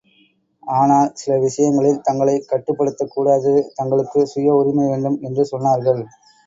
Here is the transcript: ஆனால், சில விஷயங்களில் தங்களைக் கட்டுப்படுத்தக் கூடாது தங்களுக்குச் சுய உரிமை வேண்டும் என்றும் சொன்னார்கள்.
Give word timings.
ஆனால், 0.63 1.11
சில 1.13 1.37
விஷயங்களில் 1.39 2.01
தங்களைக் 2.01 2.49
கட்டுப்படுத்தக் 2.49 3.13
கூடாது 3.13 3.53
தங்களுக்குச் 3.75 4.31
சுய 4.33 4.55
உரிமை 4.55 4.87
வேண்டும் 4.87 5.21
என்றும் 5.21 5.51
சொன்னார்கள். 5.51 6.03